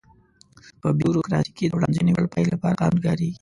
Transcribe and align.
په 0.81 0.87
بیوروکراسي 0.97 1.51
کې 1.57 1.65
د 1.67 1.71
وړاندوينې 1.77 2.11
وړ 2.13 2.25
پایلې 2.33 2.51
لپاره 2.55 2.79
قانون 2.79 2.99
کاریږي. 3.05 3.29